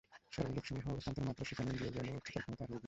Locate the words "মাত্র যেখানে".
1.27-1.69